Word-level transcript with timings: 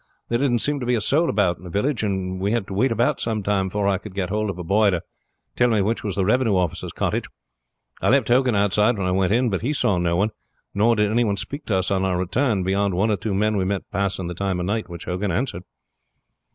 There 0.29 0.39
didn't 0.39 0.63
seem 0.65 0.79
to 0.79 0.85
be 0.87 0.95
a 0.95 0.99
soul 0.99 1.29
about 1.29 1.59
in 1.59 1.63
the 1.63 1.69
village, 1.69 2.01
and 2.01 2.39
we 2.41 2.53
had 2.53 2.65
to 2.65 2.73
wait 2.73 2.91
about 2.91 3.19
some 3.19 3.43
time 3.43 3.67
before 3.67 3.87
I 3.87 3.99
could 3.99 4.15
get 4.15 4.29
hold 4.31 4.49
of 4.49 4.57
a 4.57 4.63
boy 4.63 4.89
to 4.89 5.03
tell 5.55 5.69
me 5.69 5.79
which 5.79 6.03
was 6.03 6.15
the 6.15 6.25
revenue 6.25 6.55
officer's 6.55 6.91
cottage. 6.91 7.25
I 8.01 8.09
left 8.09 8.27
Hogan 8.29 8.55
outside 8.55 8.97
when 8.97 9.05
I 9.05 9.11
went 9.11 9.31
in; 9.31 9.51
but 9.51 9.61
he 9.61 9.73
saw 9.73 9.99
no 9.99 10.15
one, 10.15 10.31
nor 10.73 10.95
did 10.95 11.11
any 11.11 11.23
one 11.23 11.37
speak 11.37 11.67
to 11.67 11.75
us 11.75 11.91
on 11.91 12.03
our 12.03 12.17
return 12.17 12.63
beyond 12.63 12.95
one 12.95 13.11
or 13.11 13.15
two 13.15 13.35
men 13.35 13.57
we 13.57 13.63
met 13.63 13.91
passing 13.91 14.25
the 14.25 14.33
time 14.33 14.59
of 14.59 14.65
night, 14.65 14.89
which 14.89 15.05
Hogan 15.05 15.29
answered." 15.31 15.65